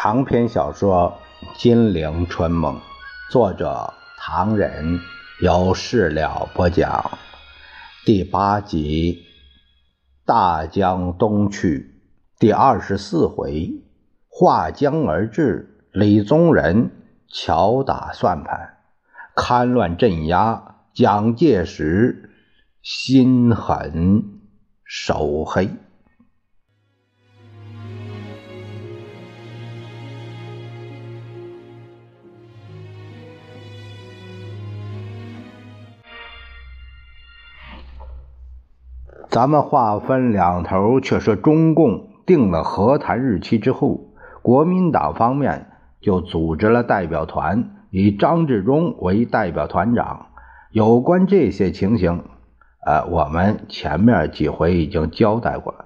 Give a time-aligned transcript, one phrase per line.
[0.00, 1.18] 长篇小说
[1.60, 2.76] 《金陵春梦》，
[3.32, 5.00] 作者唐人，
[5.40, 7.18] 由事了播讲，
[8.06, 9.24] 第八集
[10.24, 11.96] 《大江东去》
[12.38, 13.72] 第二十四回，
[14.28, 16.92] 划江而治，李宗仁
[17.26, 18.76] 巧打算盘，
[19.34, 22.30] 戡乱镇压，蒋介石
[22.82, 24.22] 心狠
[24.84, 25.70] 手黑。
[39.30, 44.00] 咱们话分两头，却说中共定了和谈日期之后，
[44.40, 45.66] 国民党方面
[46.00, 50.28] 就组织了代表团，以张治中为代表团长。
[50.70, 52.24] 有关这些情形，
[52.86, 55.84] 呃，我们前面几回已经交代过了。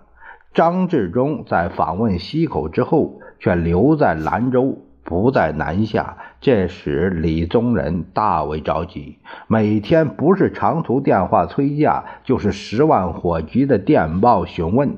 [0.54, 4.78] 张治中在访问西口之后，却留在兰州。
[5.04, 9.18] 不在南下，这使李宗仁大为着急。
[9.46, 14.96] 每天不是长途电话催驾，就是十万火急的电报询问。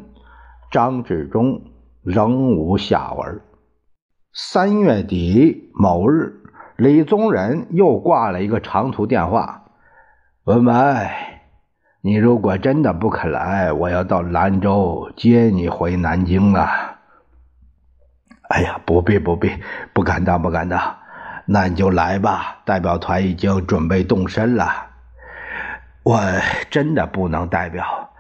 [0.70, 1.62] 张治中
[2.02, 3.41] 仍无下文。
[4.33, 6.42] 三月底某日，
[6.77, 9.66] 李宗仁又挂了一个长途电话
[10.44, 11.42] ：“文白，
[12.02, 16.68] 你如果真的不肯来，我要到兰州接你回南京了。”
[18.48, 19.50] 哎呀，不必不必，
[19.92, 20.97] 不敢当不敢当，
[21.47, 22.59] 那你就来吧。
[22.64, 24.86] 代表团已经准备动身了。
[26.03, 26.20] 我
[26.70, 28.11] 真的不能代表。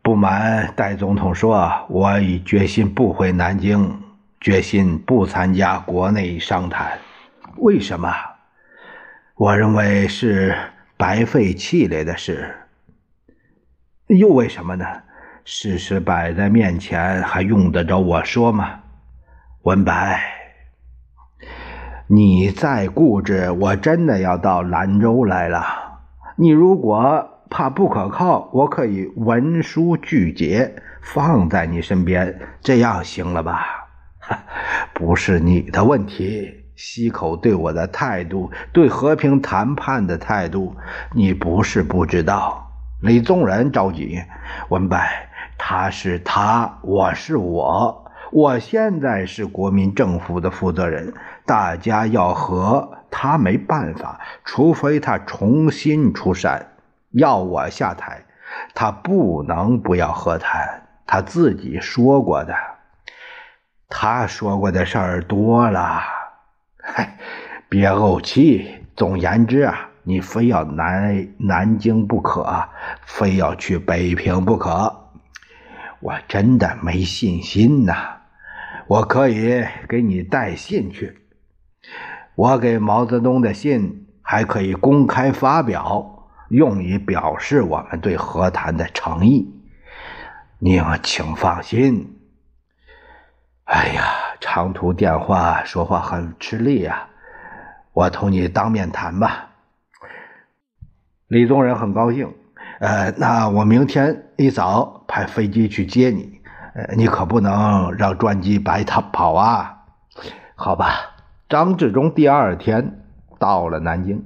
[0.00, 4.00] 不瞒戴总统说，我已决心不回南京，
[4.40, 6.98] 决心不参加国内商谈。
[7.56, 8.14] 为什么？
[9.34, 10.56] 我认为是
[10.96, 12.54] 白费气力的事。
[14.06, 14.86] 又为什么呢？
[15.44, 18.80] 事实摆在面前，还用得着我说吗？
[19.64, 20.20] 文白，
[22.06, 25.64] 你再固执，我真的要到兰州来了。
[26.36, 33.64] 你如果怕不可靠，我可以文书拒绝，放在你身边，这样行了吧？
[34.92, 36.66] 不是你的问题。
[36.76, 40.76] 西口对我的态度，对和平谈判的态度，
[41.14, 42.70] 你不是不知道。
[43.00, 44.20] 李宗仁着急，
[44.68, 45.26] 文白，
[45.56, 48.03] 他是他，我是我。
[48.34, 51.14] 我现在是国民政府的负责人，
[51.46, 56.66] 大家要和他没办法，除非他重新出山，
[57.12, 58.24] 要我下台，
[58.74, 60.82] 他不能不要和谈。
[61.06, 62.52] 他自己说过的，
[63.88, 66.00] 他说过的事儿多了。
[66.82, 67.16] 嗨，
[67.70, 68.84] 别怄气。
[68.96, 72.68] 总言之啊，你非要南南京不可，
[73.02, 74.92] 非要去北平不可，
[76.00, 78.22] 我真的没信心呐。
[78.86, 81.18] 我可以给你带信去，
[82.34, 89.50] 我给毛泽东的信还可以公开发表，用以表示我们对和谈的诚意。
[90.58, 92.10] 您请放心。
[93.64, 94.04] 哎呀，
[94.40, 97.08] 长途电话说话很吃力呀，
[97.94, 99.50] 我同你当面谈吧。
[101.28, 102.30] 李宗仁很高兴，
[102.80, 106.38] 呃，那我明天一早派飞机去接你。
[106.74, 109.84] 呃，你可不能让专机白他跑啊！
[110.56, 111.14] 好吧，
[111.48, 113.00] 张治中第二天
[113.38, 114.24] 到了南京，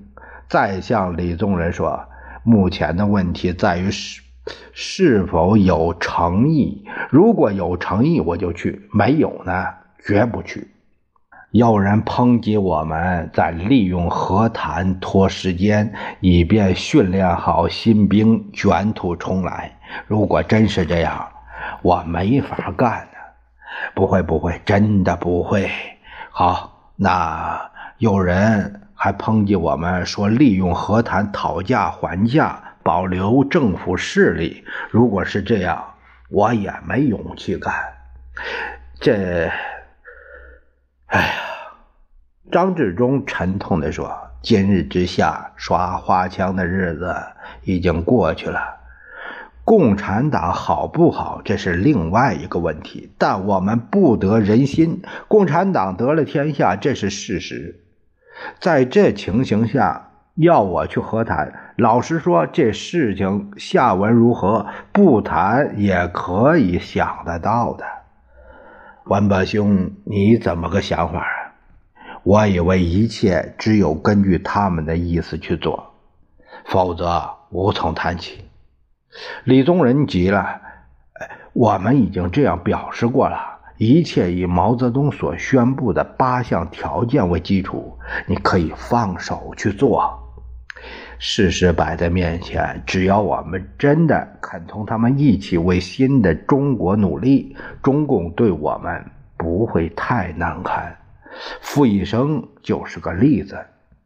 [0.49, 2.07] 再向李宗仁说
[2.43, 4.23] ：“目前的问题在于是
[4.73, 6.87] 是否有诚意。
[7.11, 9.67] 如果有诚意，我就去；没有呢，
[10.03, 10.69] 绝不去。”
[11.51, 19.79] 有人抨击我们在利用和谈拖时间，以便训练好新兵，卷土重来。
[20.07, 21.27] 如果真是这样，
[21.83, 23.19] 我没法干呢，
[23.95, 25.71] 不会不会，真的不会。
[26.31, 34.65] 好，那有人还抨击我们说利用和谈讨价还价，保留政府势力。
[34.91, 35.95] 如果是这样，
[36.31, 37.75] 我也没勇气干。
[39.01, 39.51] 这，
[41.07, 41.33] 哎呀，
[42.51, 47.15] 张治中沉痛地说：“今日之下，耍花枪的日子
[47.63, 48.77] 已经过去了。”
[49.69, 55.03] 共产党好不好，这是另外一个问题，但我们不得人心。
[55.29, 57.79] 共产党得了天下，这是事实。
[58.61, 67.85] 在这情形下，要我去和谈，老实说，这事情下文如何，不谈也可以想得到的。
[69.05, 71.53] 文伯兄，你怎么个想法啊？
[72.23, 75.93] 我以为一切只有根据他们的意思去做，
[76.65, 78.48] 否则无从谈起。
[79.45, 80.61] 李宗仁急了
[81.53, 83.39] ：“我们已经这样表示过了，
[83.77, 90.25] 一切以毛泽东所宣布的八项条件为基础，你可以放手去做。
[91.19, 99.05] 事实摆在面前，只要我们真的肯同他们一起为新的中国努力，中共对我们
[99.37, 100.97] 不会太难堪。
[101.61, 103.59] 傅医生就是个例子，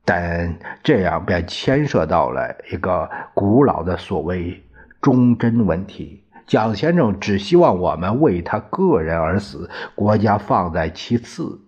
[0.06, 4.62] 但这样便牵涉到了一个古老的所谓
[5.02, 6.22] 忠贞问题。
[6.46, 11.60] 蒋先生只希望我们为他个人而死，国家放在其次。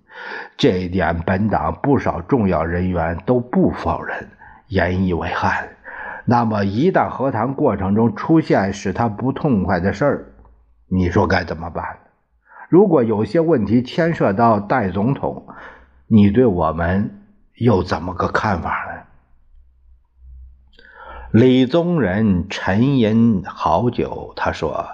[0.57, 4.29] 这一点，本党不少重要人员都不否认。
[4.69, 5.69] 言以为憾。
[6.25, 10.27] 那么，一旦和谈过程中出现使他不痛快的事儿，
[10.89, 11.85] 你说该怎么办？
[12.69, 15.47] 如果有些问题牵涉到戴总统，
[16.07, 17.23] 你对我们
[17.57, 18.84] 又怎么个看法？
[21.35, 24.87] 李宗仁沉吟好久，他说：“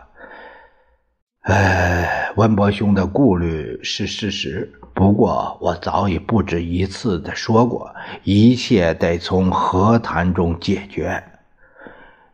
[1.45, 7.95] 哎，文伯兄的顾虑是事实。”不过，我早已不止一次的说过，
[8.25, 11.23] 一切得从和谈中解决。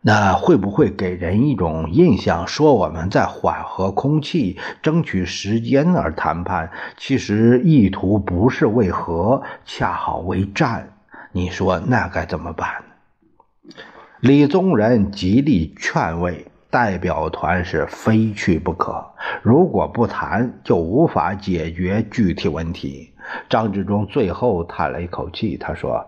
[0.02, 6.70] 那会不会给人一种印象，说我们在缓和空气、争取时间而谈判？
[6.96, 10.92] 其实意图不是为和，恰好为战。
[11.32, 12.68] 你说那该怎么办？
[14.20, 16.46] 李宗仁极力劝慰。
[16.68, 19.02] 代表团是非去不可，
[19.40, 23.14] 如果不谈，就无法解决具体问题。
[23.48, 26.04] 张治中最后叹了一口气，他说：“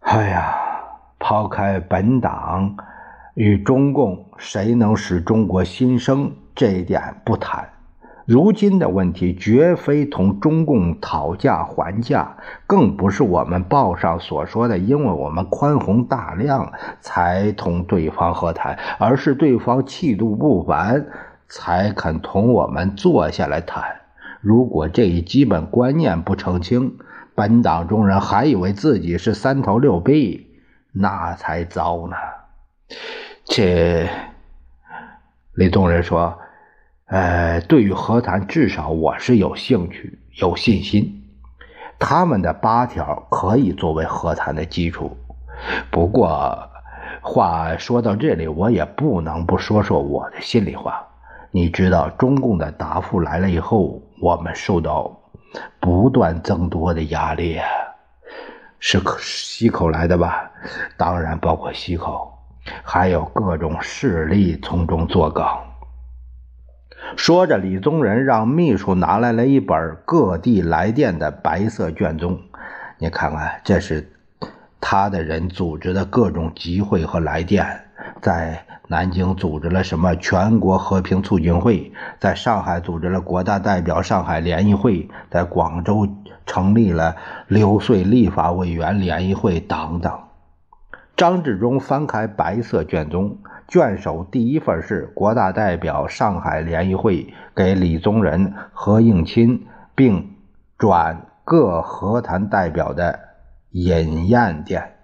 [0.00, 0.54] 哎呀，
[1.18, 2.76] 抛开本党
[3.34, 7.66] 与中共谁能使中国新生这一点不谈。”
[8.26, 21.06] 如今的问题绝非同中共讨价还价，更不是我们报上所说的，因为我们宽宏大量才同对方和谈，而是对方气度不凡
[21.48, 23.84] 才肯同我们坐下来谈。
[24.40, 26.96] 如果这一基本观念不澄清，
[27.34, 30.46] 本党中人还以为自己是三头六臂，
[30.92, 32.16] 那才糟呢。
[33.44, 34.08] 这，
[35.52, 36.38] 李宗仁说。
[37.06, 41.22] 呃，对于和谈，至少我是有兴趣、有信心。
[41.98, 45.16] 他们的八条可以作为和谈的基础。
[45.90, 46.70] 不过，
[47.20, 51.06] 话说到这里，我也不能不说说我的心里话。
[51.50, 55.20] 你知道，中共的答复来了以后，我们受到
[55.78, 57.60] 不断增多的压力，
[58.80, 60.50] 是西口来的吧？
[60.96, 62.32] 当然包括西口，
[62.82, 65.46] 还有各种势力从中作梗。
[67.16, 72.40] 说着，李宗仁让秘书拿来了一本各地来电的白色卷宗。
[72.98, 74.12] 你看看，这是
[74.80, 77.66] 他的人组织的各种集会和来电。
[78.20, 86.08] 在南京组织了什么全国和平促进会，在上海组织了国大代表上海联谊会，在广州
[86.44, 87.16] 成立了
[87.46, 90.12] 六岁立法委员联谊会等等。
[91.16, 93.38] 张治中翻开白色卷宗。
[93.66, 99.62] 卷首第一份是国大代表上海联谊会给李宗仁、何应钦，
[99.94, 100.36] 并
[100.78, 103.18] 转各和谈代表的
[103.70, 104.96] 引雁电。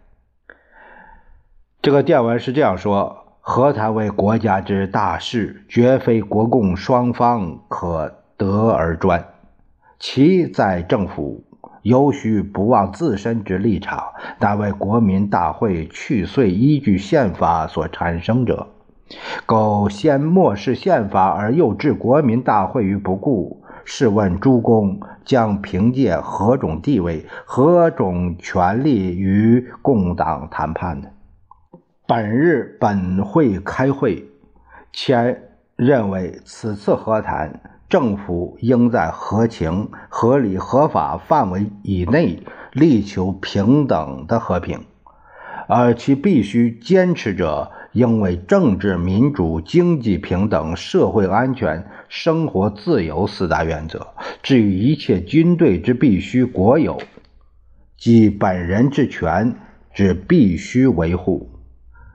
[1.82, 9.24] 这个电文是这样说：和谈为国家之大事，绝非国共双方可得而专，
[9.98, 11.44] 其在政府。
[11.82, 18.68] 尤须不忘自身之立场，但为国民大会去岁依据宪法所产生者，
[19.46, 31.08] 苟先漠视宪法而又置国民大会于不顾，试问诸公将凭借何种地位、何种权利与共党谈判呢？
[32.06, 34.28] 本日本会开会，
[34.92, 35.42] 前
[35.76, 37.60] 认为此次和谈。
[37.90, 44.78] 政府应在合情、合理、合法范围以内力求平等的和平，
[45.66, 54.06] 而其必须坚持者应为政治民主、经济平等、社会安全、生活自由四大原则。
[54.40, 57.02] 至于一切军队之必须国有，
[57.98, 59.56] 即本人之权
[59.92, 61.50] 之必须维护，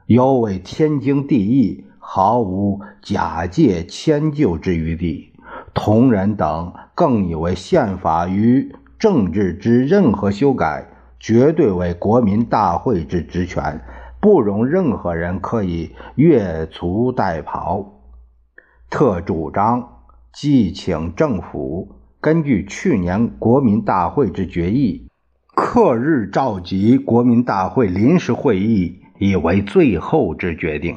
[0.05, 5.34] 犹为天经地义，毫无假借迁就之余地。
[5.75, 10.88] 同仁等更以为宪法与政治之任何修改，
[11.20, 13.82] 绝对为国民大会之职权，
[14.22, 17.86] 不容任何人可以越俎代庖。
[18.89, 19.89] 特主张
[20.34, 21.89] 即请政府
[22.22, 25.10] 根据去年国民大会之决议，
[25.53, 30.96] 刻日召集国民大会临时会议，以为最后之决定。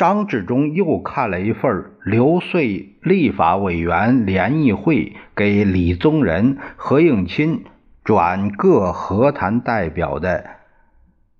[0.00, 7.64] 张治中又看了一份刘遂立法委员联谊会给李宗仁、何应钦
[8.02, 10.42] 转各和谈代表的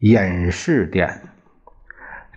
[0.00, 1.22] 引示电。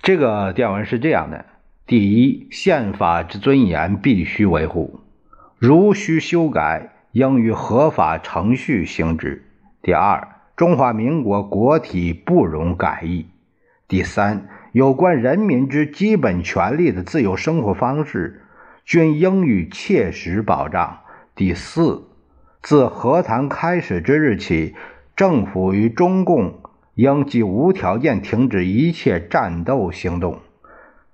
[0.02, 1.44] 这个电文是这样的：
[1.86, 5.02] 第一，宪法之尊严必须维护，
[5.60, 9.44] 如需修改，应于合法程序行之。
[9.82, 10.26] 第二，
[10.56, 13.26] 中华民国国体不容改易。
[13.90, 18.42] 第三，有关人民之基本权利的自由生活方式，
[18.84, 21.02] 均应予切实保障。
[21.36, 22.08] 第四，
[22.64, 24.74] 自和谈开始之日起，
[25.16, 26.60] 政府与中共。
[26.96, 30.40] 应即无条件停止一切战斗行动。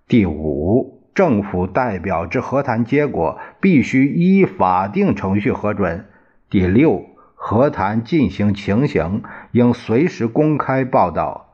[0.08, 6.06] 第五，政府代表之和谈结果必须依法定程序核准。
[6.50, 11.49] 第六，和谈进行情形应随时公开报道，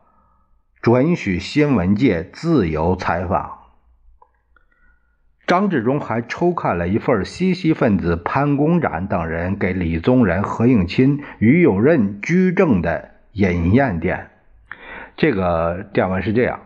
[0.85, 3.57] 准许新闻界自由采访。
[5.47, 13.15] 张治中还抽看了一份西西分子潘公展等人给李宗仁、何应钦、于右任居正的。
[13.31, 14.29] 饮宴电，
[15.17, 16.59] 这个电文是这样：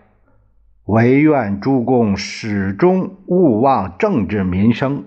[0.83, 5.05] 唯愿诸公始终勿忘政治民生、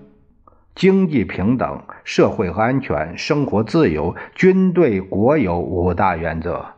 [0.73, 6.72] 经济平等、社会安全、生活自由、军队国有五大原则，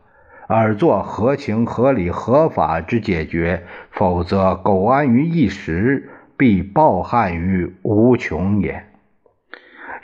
[0.46, 3.64] 而作合情合理合法之解决。
[3.90, 8.84] 否则，苟安于一时，必抱憾于无穷也。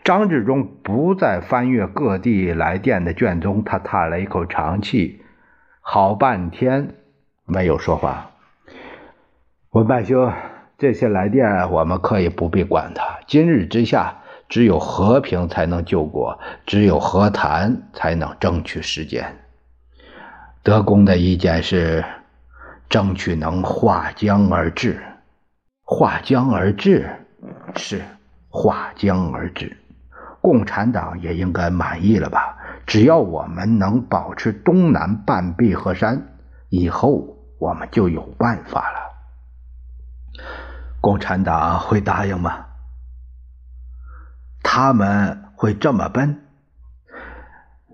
[0.05, 5.23] 张治中不再翻阅各地来电的卷宗，他叹了一口长气，
[5.81, 6.95] 好半天
[7.47, 8.31] 没有说话。
[9.71, 10.33] 文拜兄，
[10.77, 13.21] 这些来电我们可以不必管它。
[13.27, 14.17] 今日之下，
[14.49, 19.42] 只有和平才能救国，只有和谈才能争取时间。
[20.65, 22.05] 德公的意见是，
[22.89, 25.03] 争取能划江而治。
[25.83, 27.11] 划江而治，
[27.75, 28.01] 是
[28.49, 29.77] 划江而治。
[30.41, 32.57] 共产党也应该满意了吧？
[32.87, 36.29] 只要我们能保持东南半壁河山，
[36.69, 40.43] 以后我们就有办法了。
[41.01, 42.67] 共产党会答应吗？
[44.63, 46.41] 他们会这么笨？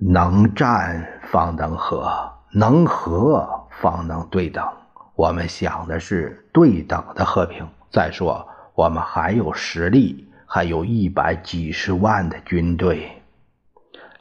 [0.00, 4.66] 能战方能和，能和方能对等。
[5.14, 7.68] 我们想的是对等的和平。
[7.90, 10.26] 再说，我们还有实力。
[10.50, 13.20] 还有一百几十万的军队，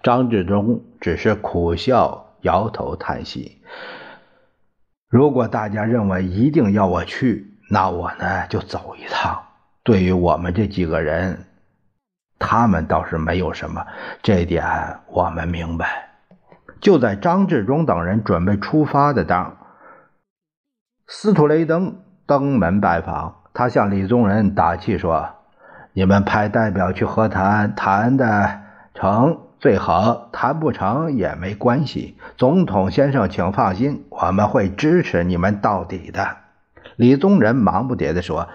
[0.03, 3.61] 张治中只是苦笑，摇头叹息。
[5.07, 9.41] 如果大家认为一定要我去，那我呢就走一趟。
[9.83, 11.45] 对于我们这几个人，
[12.37, 13.87] 他们倒是没有什么，
[14.21, 14.65] 这点
[15.07, 16.06] 我们明白。
[16.79, 19.57] 就在张治中等人准备出发的当，
[21.07, 25.29] 司徒雷登登门拜访，他向李宗仁打气说。
[25.93, 28.61] 你们派代表去和谈，谈的
[28.93, 32.19] 成最好，谈不成也没关系。
[32.37, 36.37] 总统先生，请放心，我们会支持你们到底的。
[36.97, 38.47] 李宗仁忙不迭地说：“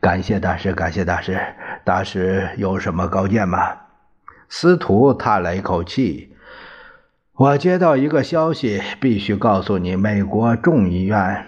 [0.00, 1.38] 感谢大师，感谢大师。
[1.84, 3.58] 大师有什么高见吗？”
[4.48, 6.34] 司徒叹了一口气
[7.38, 11.44] ：“我接到一个消息，必须告诉你，美国众议院。”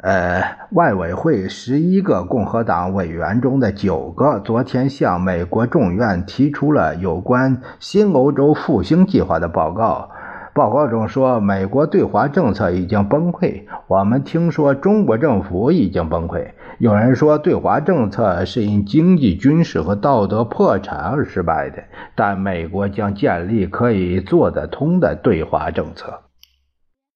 [0.00, 10.10] 呃，外委会十一个共和党委员中的九个昨天向美国众院提出了有关新欧洲复兴计划的报告。
[10.58, 13.62] 报告中说，美国对华政策已经崩溃。
[13.86, 16.48] 我们听说中国政府已经崩溃。
[16.80, 21.84] 有人说，对华政策是因经济、军事和道德破产而失败的。
[22.16, 26.22] 但美国将建立可以做得通的对华政策。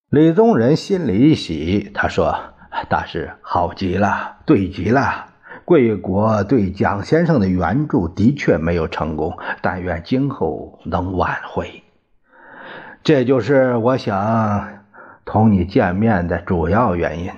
[0.09, 2.33] 李宗仁心里一喜，他说。
[2.89, 5.27] 大师，好极了，对极了。
[5.65, 11.82] 贵国对蒋先生的援助的确没有成功，但愿今后能挽回。
[13.05, 14.69] 这就是我想
[15.25, 17.31] 同你见面的主要原因。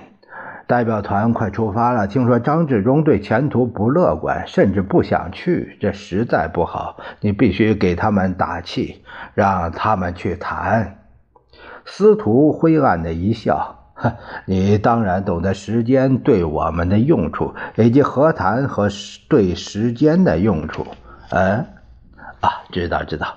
[0.67, 6.97] 代表团快出发了，听说张治中对前途不乐观，甚至不想去，这实在不好。
[7.19, 9.03] 你必须给他们打气，
[9.33, 10.97] 让他们去谈。
[11.85, 13.79] 司徒灰暗的一笑。
[14.45, 18.89] 你当然懂得时间对我们的用处，以及和谈和
[19.29, 20.85] 对时间的用处。
[21.29, 21.65] 嗯，
[22.41, 23.35] 啊，知道知道，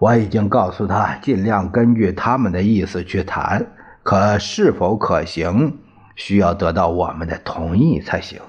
[0.00, 3.66] 我已经告诉他，尽量根据他们的意思去谈。
[4.02, 5.76] 可是否可行，
[6.16, 8.40] 需要得到我们的同意才行。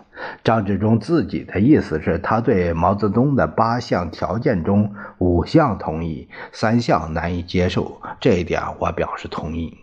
[0.46, 8.02] 张治中自己的意思是他对毛泽东的八项条件中五项同意，三项难以接受。
[8.22, 9.78] 这一点我表示同意。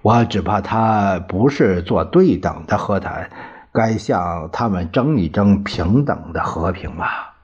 [0.00, 3.28] 我只怕他不是做对等的和谈，
[3.70, 7.34] 该向他们争一争平等的和平吧。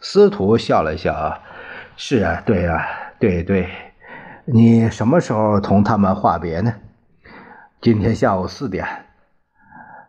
[0.00, 1.40] 司徒笑了笑
[1.96, 2.84] ：“是啊，对啊，
[3.18, 3.68] 对对。
[4.44, 6.74] 你什么时候同他们话别呢？
[7.80, 8.86] 今天下午四点。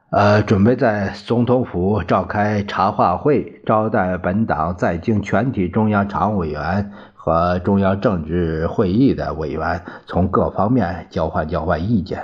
[0.09, 12.23] 呃，准备在总统府召开茶话会，招待本党在京全体中央常务委员和中央政治会议的委员，从各方面交换交换意见。”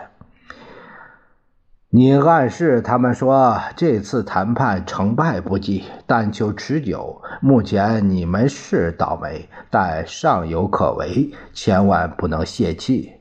[1.91, 7.23] 你暗示他们说这次谈判成败不计，但求持久。
[7.41, 13.13] 目前你们是倒霉，但尚有可为，千万不能泄气。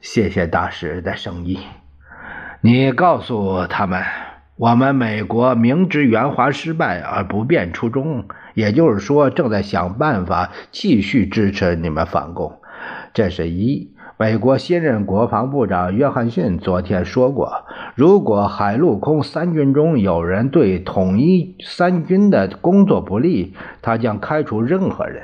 [0.00, 1.58] 谢谢大使的诚意。
[2.60, 4.00] 你告诉他们，
[4.54, 12.60] 我们美国明知援华失败而不变初衷，也就是说，正在想办法继续支持你们反攻。
[13.12, 13.92] 这是一。
[14.20, 25.22] 美国新任国防部长约翰逊昨天说过，如果海陆空三军中有人对统一三军的工作不利，他将开除任何人。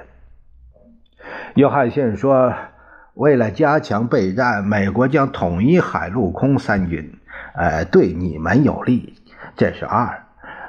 [1.57, 2.55] 约翰逊说，
[3.13, 7.19] 为了加强备战，美国将统一海陆空三军，
[7.55, 9.13] 呃，对你们有利。
[9.59, 10.26] 这是二。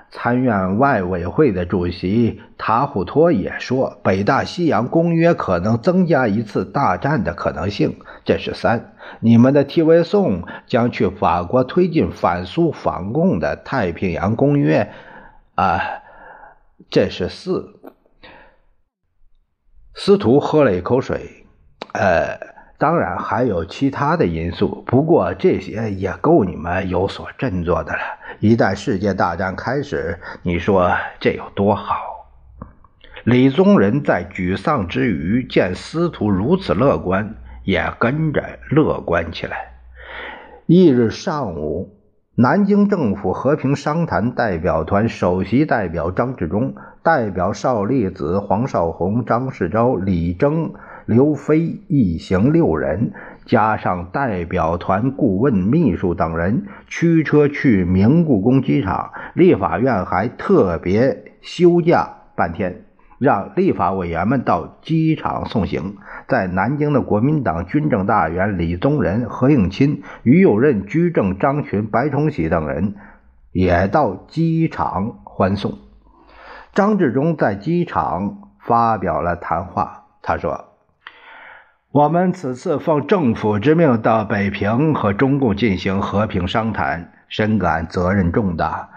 [0.10, 7.98] 参院外委会的主席塔虎托也说，北大西洋公约可能增加一次大战的可能性。
[8.24, 8.94] 这是三。
[9.20, 14.92] 你们的提维宋将去法国推进反苏反共的太平洋公约。
[15.56, 15.82] 啊，
[16.90, 17.80] 这是四。
[19.94, 21.46] 司徒喝了一口水。
[21.94, 22.38] 呃，
[22.80, 28.00] 当然还有其他的因素，不过这些也够你们有所振作的了。
[28.40, 31.96] 一旦世界大战开始，你说这有多好？
[33.24, 39.74] 李宗仁在沮丧之余，见司徒如此乐观，也跟着乐观起来。
[40.68, 41.98] 翌日上午，
[42.36, 50.74] 南京政府和平商谈代表团首席代表张治中，代表邵力子、黄绍竑、张世钊、李征、
[51.08, 53.14] 刘飞一行六人。
[53.46, 62.84] 加上代表团顾问、秘书等人驱车去明故宫机场，立法院还特别休假半天，
[63.20, 65.96] 让立法委员们到机场送行。
[66.28, 72.96] 在南京的国民党军政大员李宗仁、何应钦、于右任、居正、张群、白崇禧等人
[73.54, 75.78] 也到机场欢送。
[76.74, 80.77] 张治中在机场发表了谈话，他说。
[81.98, 88.88] 我们此次奉政府之命到北平和中共进行和平商谈，深感责任重大，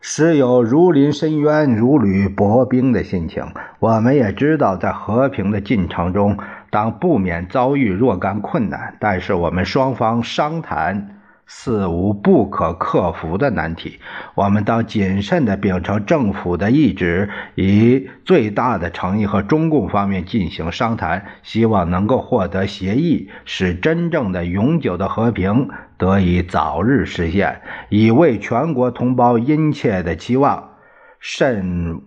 [0.00, 3.44] 时有如临深渊、如履薄冰的心情。
[3.78, 6.36] 我们也知道，在和平的进程中，
[6.68, 11.17] 当不免遭遇若干困难，但是我们双方商谈。
[11.50, 13.98] 似无不可克服的难题，
[14.34, 30.72] 我们当谨慎地秉承政府的意志，以最大的诚意和中共方面进行商谈，希望能够获得协议，使真正的永久的和平得以早日实现，以为全国同胞殷切的期望。
[31.18, 32.02] 甚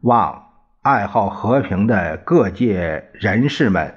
[0.00, 0.46] 望
[0.82, 3.94] 爱好和平的各界人士们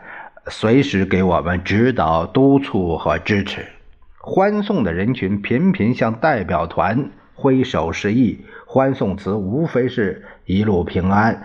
[0.50, 3.66] 随时给我们指导、督促和支持。
[4.26, 11.44] 欢送的人群频频向代表团挥手示意，欢送词无非是一路平安、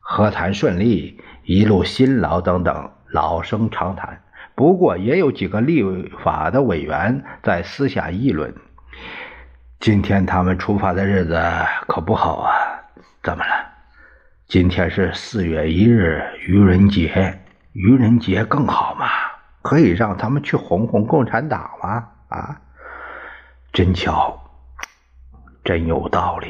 [0.00, 4.20] 和谈顺利、一路辛劳等等老生常谈。
[4.56, 5.84] 不过，也有几个立
[6.24, 8.52] 法的委员在私下议论：
[9.78, 11.40] 今天他们出发的日子
[11.86, 12.50] 可不好啊！
[13.22, 13.52] 怎么了？
[14.48, 17.38] 今天是四月一日，愚人节，
[17.74, 19.06] 愚人节更好嘛？
[19.68, 22.08] 可以让他们去哄哄共产党吗？
[22.28, 22.58] 啊，
[23.70, 24.40] 真巧，
[25.62, 26.48] 真有道理。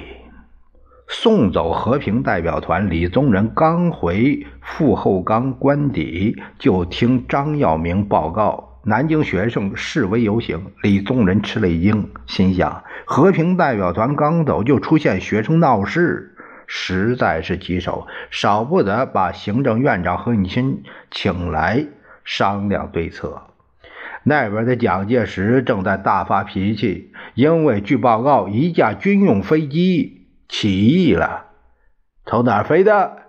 [1.09, 10.70] 送走和平代表团，李宗仁刚回傅后岗官邸，就听张耀明报告南京学生示威游行。
[10.85, 16.37] 李宗仁吃了一惊，心想：和平代表团刚走，就出现学生闹事，
[16.68, 21.85] 实在是棘手，少不得把行政院长何应钦请来。
[22.28, 23.42] 商量对策，
[24.22, 31.46] 那边的蒋介石正在大发脾气，因为据报告，一架军用飞机起义了。
[32.26, 33.22] 从哪儿飞的？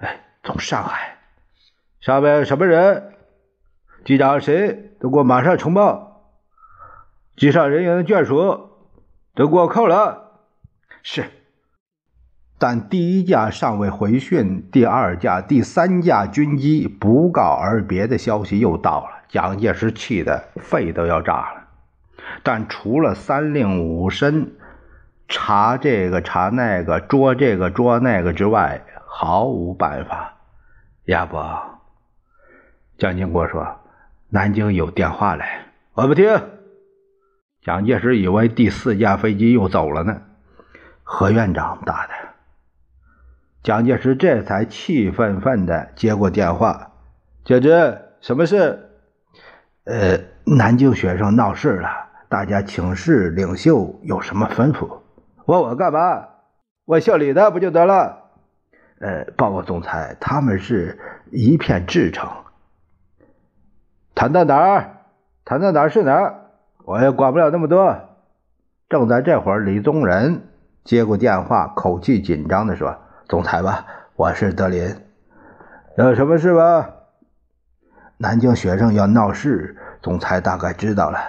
[0.00, 1.18] 哎，从上海。
[2.00, 3.14] 上面什么人？
[4.04, 4.90] 机长谁？
[4.98, 6.32] 都给我马上呈报。
[7.36, 8.70] 机上人员的眷属
[9.36, 10.40] 都给我扣了。
[11.04, 11.30] 是。
[12.60, 19.22] 但第一架尚未回讯，第二架、第三架军机不告而别的消息又到了。
[19.28, 21.68] 蒋介石气得肺都要炸了。
[22.42, 24.52] 但除了三令五申
[25.26, 30.34] 查这个查那个捉这个捉那个之外，毫无办法。
[31.06, 31.38] 要不，
[32.98, 33.66] 蒋经国说
[34.28, 36.28] ：“南京有电话来，我不听。”
[37.64, 40.20] 蒋介石以为第四架飞机又走了呢。
[41.02, 42.12] 何院长打的。
[43.62, 46.92] 蒋介石这才气愤愤地接过电话
[47.44, 48.88] ：“姐姐，什么事
[49.84, 51.90] ？”“呃，南京学生闹事了，
[52.30, 55.00] 大家请示领袖有什么吩咐
[55.44, 56.26] ？”“问我干嘛？
[56.86, 58.30] 问姓李的不就得了
[58.98, 60.98] ？”“呃，报告总裁，他们是
[61.30, 62.30] 一片至诚。
[64.16, 65.02] ”“谈到哪儿？
[65.44, 66.46] 谈到哪儿是哪儿？
[66.86, 67.94] 我也管不了那么多。”
[68.88, 70.48] 正在这会儿，李宗仁
[70.82, 72.96] 接过电话，口气紧张地说。
[73.30, 74.92] 总裁吧，我是德林，
[75.96, 76.84] 有什么事吗？
[78.16, 81.20] 南京学生要闹事，总裁大概知道了。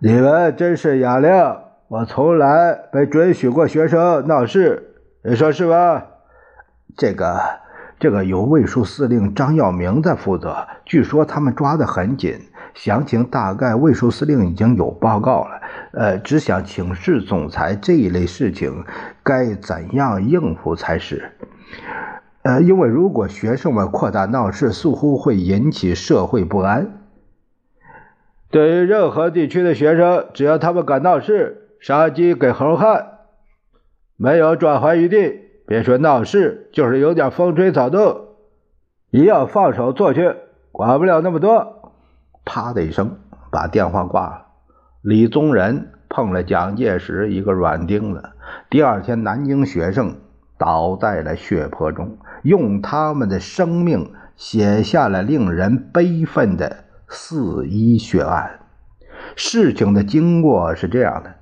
[0.00, 6.04] 你们真是雅亮，我从来没准许过学生闹事，你说是吧？
[6.96, 7.40] 这个，
[7.98, 12.38] 这个由卫戍司令张耀明在负责，据说他们抓得很紧，
[12.74, 15.60] 详情大概卫戍司令已经有报告了。
[15.92, 18.84] 呃，只想请示总裁，这一类事情
[19.22, 21.32] 该怎样应付才是？
[22.42, 27.00] 呃，因为如果学生们扩大闹事，似乎会引起社会不安。
[28.50, 33.06] 对于任何地区的学生，只要他们敢闹事，杀鸡给猴看，
[34.16, 35.45] 没有转圜余地。
[35.66, 38.28] 别说闹事，就是有点风吹草动，
[39.10, 40.36] 也要放手做去，
[40.70, 41.92] 管不了那么多。
[42.44, 43.18] 啪的一声，
[43.50, 44.46] 把电话挂了。
[45.02, 48.30] 李宗仁碰了蒋介石一个软钉子。
[48.70, 50.14] 第二天，南京学生
[50.56, 58.60] 倒在了血泊中，用他们的生命写下了令人悲愤的四一血案。
[59.34, 61.34] 事情的经过是这样的。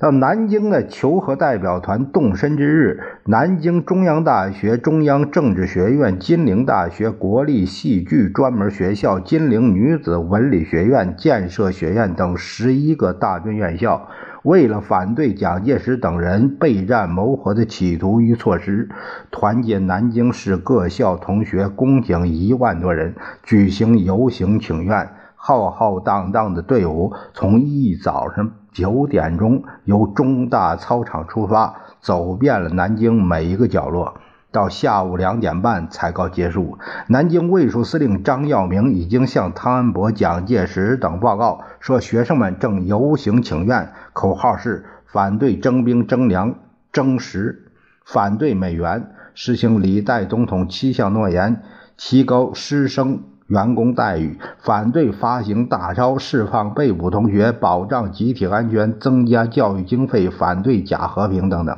[0.00, 14.08] 到南京的求和代表团动身之日，南京中央大学、中央政治学院、金陵大学、国立戏剧专门学校、金陵女子文理学院、建设学院等十一个大专院校，
[14.44, 18.88] 为了反对蒋介石等人备战谋和的企图与措施，
[19.32, 25.08] 团结南京市各校同学共计一万多人，举行游行请愿。
[25.40, 34.14] 浩浩荡荡的队伍从一早上九点钟由中大操场出发，走遍了南京每一个角落，
[34.50, 36.78] 到下午两点半才告结束。
[37.08, 46.54] 南京卫戍司令张耀明已经向汤恩伯、蒋介石等报告说，学生们正游行请愿，口号是反对征兵、征粮、
[46.92, 47.72] 征食，
[48.04, 51.62] 反对美元，实行李代总统七项诺言，
[51.96, 53.22] 提高师生。
[53.48, 61.76] 员工待遇，反对发行大钞，释放被捕同学，保障集体安全，增加教育经费，反对假和平等等。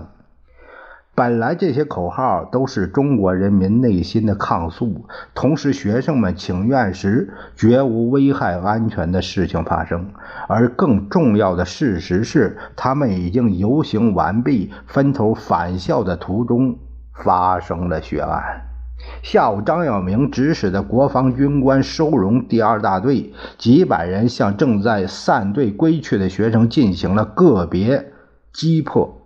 [1.14, 5.04] 本来这些口号都是中国人民内心的抗诉，
[5.34, 10.10] 同时学生们请愿时绝无危害安全的事情发生。
[10.48, 16.78] 而更重要的事实是，他们已经游行完毕，分头返校的途中
[17.12, 18.69] 发生了血案。
[19.22, 28.12] 下午，张耀明指使的国防军官收容第二大队，几百人向正在散队归去的学生进行了个别
[28.52, 29.16] 击破。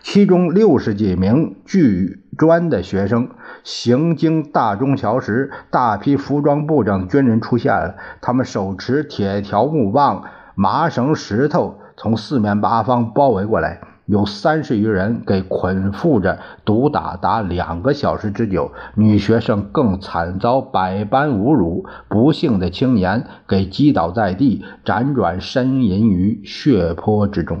[0.00, 3.28] 其中六十几名巨专的学生
[3.62, 10.24] 行经大中桥时，大批服装部长的军人出现了，他们手持铁条、木棒、
[10.54, 13.80] 麻绳、石头，从四面八方包围过来。
[14.06, 21.84] 有三十余人给捆缚着毒打达两个小时之久，女学生更惨遭百般侮辱。
[22.08, 27.58] 不幸的青年给击倒在地，辗转呻吟于血泊之中。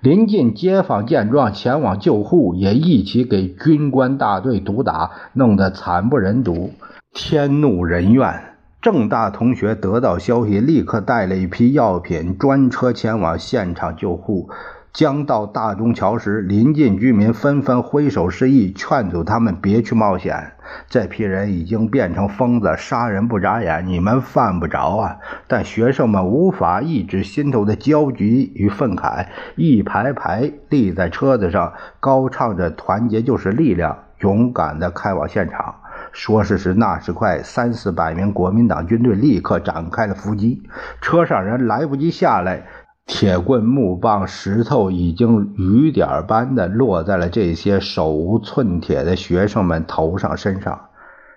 [0.00, 6.70] 临近街坊见状前往救护，也一起给军官大队毒打，弄得惨不忍睹，
[7.12, 8.52] 天怒人怨。
[8.80, 14.48] 郑大同学得到消息，立刻带了一批药品，专车前往现场救护。
[14.96, 20.52] 将到大中桥时，临近居民纷纷挥手示意，劝阻他们别去冒险。
[20.88, 25.18] 这批人已经变成疯子，杀人不眨眼，你们犯不着啊！
[25.48, 35.74] 但学生们无法抑制心头的焦急与愤慨，一排排立在车子上，高唱着“团结就是力量”，勇敢地开往现场。
[36.12, 40.62] 说时迟，那时快，三四百名国民党军队立刻展开了伏击，
[41.02, 42.62] 车上人来不及下来。
[43.06, 50.88] 铁棍、木棒、石头已经雨点般的落在了这些手无寸铁的学生们头上、身上。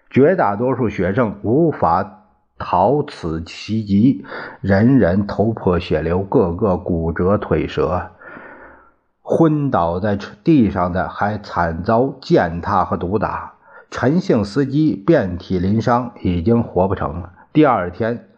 [0.09, 2.23] 绝大多数学生无法
[2.57, 4.25] 逃此袭击，
[4.59, 8.09] 人人头破血流，个个骨折腿折，
[9.21, 13.53] 昏倒在地上的还惨遭践踏和毒打。
[13.91, 17.33] 陈姓司机遍体鳞伤，已经活不成了。
[17.53, 18.28] 第二天，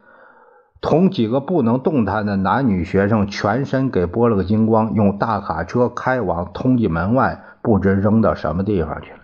[0.81, 9.19] 同几个不能动弹的男女学生全身给剥了个精光，用大卡车开往通济门外，不知扔到什么地方去了。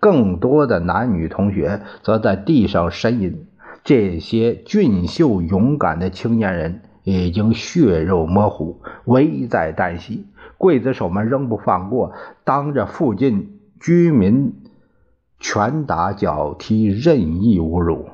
[0.00, 3.46] 更多的男女同学则在地上呻吟。
[3.84, 10.26] 这些俊秀勇敢的青年人已经血肉模糊，危在旦夕。
[10.58, 14.54] 刽子手们仍不放过，当着附近居民
[15.38, 18.06] 拳打脚踢，任意侮辱。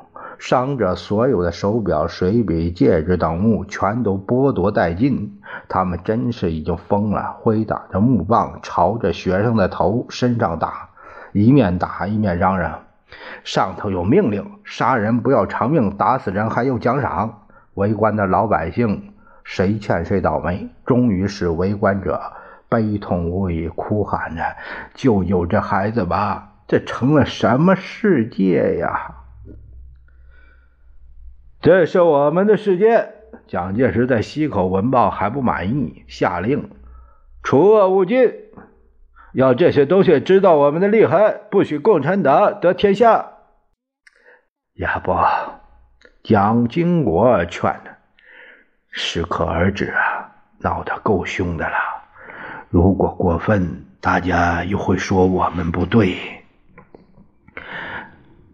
[0.44, 5.40] 伤者所有的手表、水笔、戒指等物全都剥夺殆尽。
[5.68, 10.88] 他们真是已经疯了，挥打着木棒朝着学生的头、身上打，
[11.32, 12.80] 一面打一面嚷嚷。
[13.44, 17.44] 上头有命令，杀人不要偿命，打死人还有奖赏。
[17.74, 19.12] 围观的老百姓
[19.44, 20.68] 谁欠谁倒霉。
[20.84, 22.20] 终于是围观者
[22.68, 24.42] 悲痛无已，哭喊着
[24.92, 26.48] ：“救救这孩子吧！
[26.66, 29.18] 这成了什么世界呀？”
[31.62, 33.10] 这是我们的世界。
[33.46, 36.68] 蒋介石在西口闻报还不满意，下令
[37.44, 38.34] 除恶务尽。
[39.32, 43.34] 要这些东西知道我们的厉害，不许共产党得天下。
[44.74, 45.14] 要不，
[46.24, 47.96] 蒋经国劝他
[48.90, 51.76] 适可而止啊，闹得够凶的了。
[52.70, 56.16] 如果过分，大家又会说我们不对。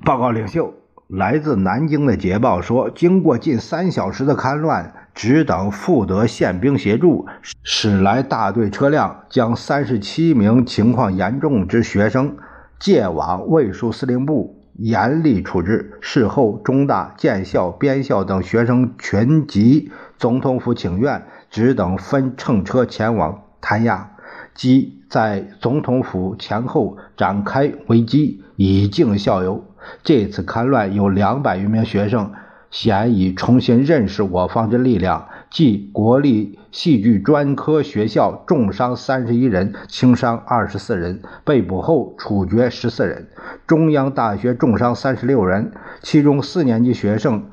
[0.04, 0.74] 报告领袖，
[1.08, 4.94] 来自南京的捷报说，经过近三小时的勘乱。
[5.14, 7.26] 只等复德宪兵协助，
[7.64, 12.36] 驶来大队车辆，将三十七名情况严重之学生
[12.78, 15.98] 借往卫戍司令部严厉处置。
[16.00, 24.12] 事后，中大、建校、编校等学生群集总统府请愿，只等分乘车前往谭压，
[24.54, 29.64] 即在总统府前后展开围击，以儆效尤。
[30.02, 32.32] 这次戡乱有两百余名学生。
[32.70, 43.22] 现已重新认识我方之力量，即国立戏剧专科学校重伤三十一人，轻伤二十四人，被捕后处决十四人；
[43.66, 47.46] 中央大学重伤三十六人，其中四年级学生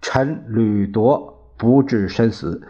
[0.00, 2.62] 陈履铎不治身死，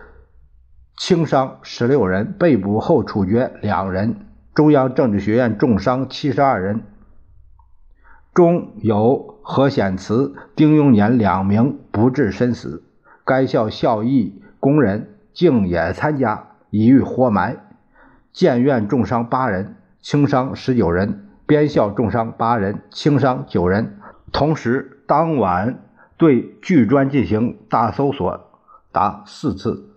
[0.96, 4.14] 轻伤十六人，被捕后处决两人；
[4.54, 6.82] 中央政治学院重伤七十二人。
[8.32, 12.82] 中有何显慈、丁永年两名不治身死，
[13.24, 17.58] 该校校役工人竟也参加，已遇活埋。
[18.32, 23.98] 建院重伤八人，轻伤十九人；编校重伤八人，轻伤九人。
[24.32, 25.78] 同时，当晚
[26.16, 28.50] 对剧专进行大搜索
[28.92, 29.95] 达四次，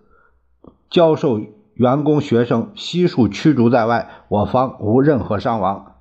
[0.90, 1.40] 教授、
[1.74, 5.94] 员工、学生悉数驱逐在外，我方无任何伤亡。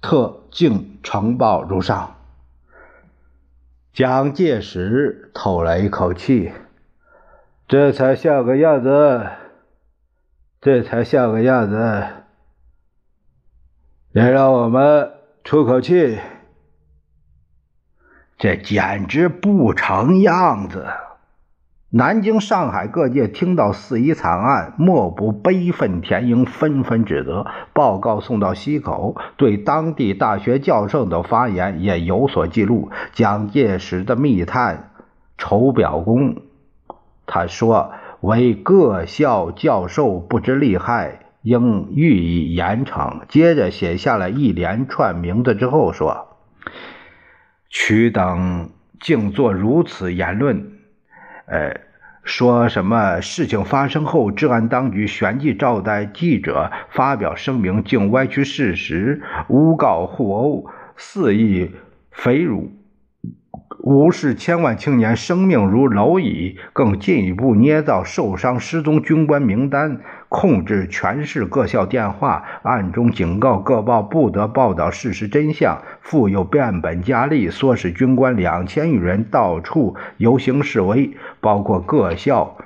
[0.00, 2.16] 特敬呈报如上。
[3.92, 6.50] 蒋介石透了一口气，
[7.68, 9.28] 这才像个样子，
[10.60, 12.06] 这才像个样子，
[14.12, 15.12] 也让我们
[15.44, 16.18] 出口气。
[18.38, 20.88] 这简直不成样子。
[21.94, 27.46] 南京、上海各界听到四一惨案，莫不悲愤填膺，纷纷指责。
[27.74, 32.90] 报告送到西口，对当地大学教授的发言也有所记录。
[33.12, 34.92] 蒋介石的密探
[35.36, 36.36] 仇表公，
[37.26, 46.38] 他说：“为各校教授不知利害，应予以严惩。”接着写下了一连串名字之后说
[47.68, 50.71] ：“曲等竟作如此言论。”
[51.46, 51.80] 呃，
[52.24, 61.72] 说什么事情发生后，治安当局旋即招待记者发表声明，竟歪曲事实，诬告互殴，肆意
[62.14, 62.70] 诽辱，
[63.82, 70.00] 无视千万青年生命如蝼蚁，更进一步捏造受伤失踪军官名单。
[70.32, 82.56] 控制全市各校电话，暗中警告各报不得报道事实真相，复又变本加厉，唆使军官两千余人到处游行示威，包括各校，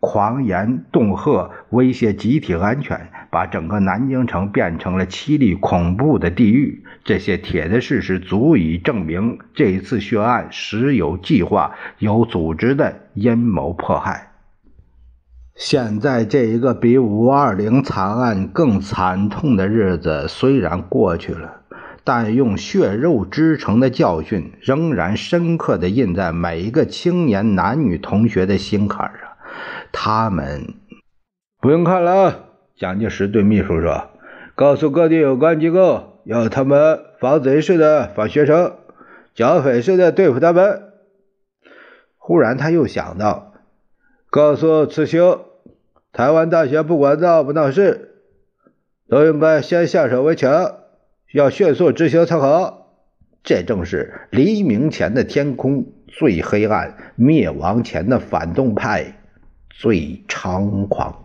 [0.00, 6.84] 狂言恫吓，威胁集体安全，把整个南京城变成了凄厉恐怖的地狱。
[7.04, 14.25] 这些铁的事实足以证明，这一次血案实有计划、有组织的阴谋迫害。
[15.56, 21.62] 现在这一个比五二零惨案更惨痛的日子虽然过去了，
[22.04, 29.30] 但用血肉织成的教训仍然深刻地印在每一个青年男女同学的心坎上。
[29.90, 30.74] 他们
[31.58, 32.50] 不用看了。
[32.76, 34.10] 蒋介石对秘书说
[34.54, 38.74] ：“告诉各地有关机构，要他们防贼似的防学生，
[39.34, 40.82] 剿匪似的对付他们。”
[42.18, 43.54] 忽然，他又想到
[44.28, 45.45] ：“告诉慈兄，
[46.16, 48.22] 台湾大学不管闹不闹事，
[49.06, 50.76] 都应该先下手为强，
[51.30, 53.04] 要迅速执行才好。
[53.44, 59.20] 这正是黎明前的天空最黑暗，灭亡前的反动派
[59.68, 61.24] 最猖狂。”